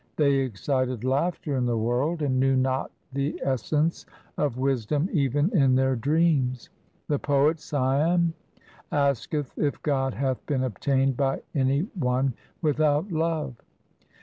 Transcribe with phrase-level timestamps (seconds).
[0.15, 5.75] They excited laughter in the world, and knew not the essence of wisdom even in
[5.75, 6.71] their dreams.
[7.07, 8.33] The poet Siam
[8.91, 12.33] asketh if God hath been obtained by any one
[12.63, 13.53] without love.